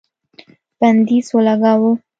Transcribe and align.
بندیز 0.79 1.27
ولګاوه 1.35 1.91